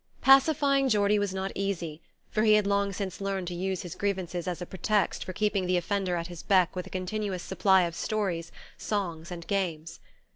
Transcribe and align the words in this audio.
Pacifying 0.21 0.89
Geordie 0.89 1.19
was 1.19 1.31
not 1.31 1.51
easy, 1.53 2.01
for 2.31 2.41
he 2.41 2.53
had 2.53 2.65
long 2.65 2.91
since 2.91 3.21
learned 3.21 3.47
to 3.49 3.53
use 3.53 3.83
his 3.83 3.93
grievances 3.93 4.47
as 4.47 4.59
a 4.59 4.65
pretext 4.65 5.23
for 5.23 5.31
keeping 5.31 5.67
the 5.67 5.77
offender 5.77 6.15
at 6.15 6.25
his 6.25 6.41
beck 6.41 6.75
with 6.75 6.87
a 6.87 6.89
continuous 6.89 7.43
supply 7.43 7.83
of 7.83 7.93
stories, 7.93 8.51
songs 8.79 9.29
and 9.29 9.45
games. 9.45 9.99